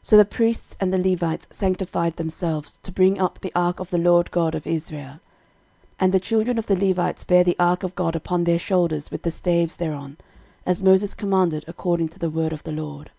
[0.08, 3.96] So the priests and the Levites sanctified themselves to bring up the ark of the
[3.96, 5.20] LORD God of Israel.
[5.94, 9.10] 13:015:015 And the children of the Levites bare the ark of God upon their shoulders
[9.10, 10.18] with the staves thereon,
[10.66, 13.10] as Moses commanded according to the word of the LORD.